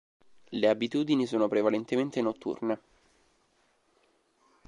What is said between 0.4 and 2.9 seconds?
Le abitudini sono prevalentemente notturne.